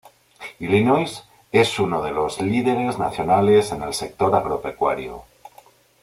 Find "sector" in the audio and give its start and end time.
3.93-4.33